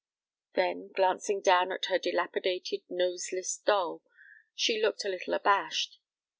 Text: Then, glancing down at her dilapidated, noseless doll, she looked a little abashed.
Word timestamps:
Then, 0.55 0.87
glancing 0.87 1.41
down 1.41 1.71
at 1.71 1.85
her 1.85 1.99
dilapidated, 1.99 2.81
noseless 2.89 3.57
doll, 3.57 4.01
she 4.55 4.81
looked 4.81 5.05
a 5.05 5.09
little 5.09 5.35
abashed. 5.35 5.99